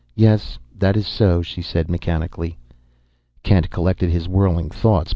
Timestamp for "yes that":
0.15-0.97